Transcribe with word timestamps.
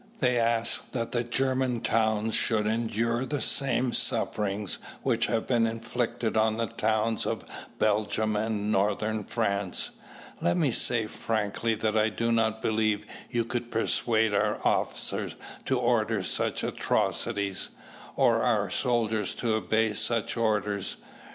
They 0.17 0.39
ask 0.39 0.93
that 0.93 1.29
German 1.29 1.81
towns 1.81 2.33
should 2.33 2.65
endure 2.65 3.23
the 3.23 3.39
same 3.39 3.93
sufferings 3.93 4.79
which 5.03 5.27
have 5.27 5.45
been 5.45 5.67
inflicted 5.67 6.35
on 6.35 6.57
the 6.57 6.65
towns 6.65 7.27
of 7.27 7.45
Belgium 7.77 8.35
and 8.35 8.71
Northern 8.71 9.23
France. 9.23 9.91
Let 10.41 10.57
me 10.57 10.71
say 10.71 11.05
frankly 11.05 11.75
that 11.75 11.95
I 11.95 12.09
do 12.09 12.31
not 12.31 12.63
believe 12.63 13.05
you 13.29 13.45
could 13.45 13.69
persuade 13.69 14.33
our 14.33 14.59
officers 14.67 15.35
to 15.65 15.77
order 15.77 16.23
such 16.23 16.63
atrocities, 16.63 17.69
or 18.15 18.41
our 18.41 18.71
soldiers 18.71 19.35
to 19.35 19.53
obey 19.53 19.93
such 19.93 20.35
orders. 20.35 20.95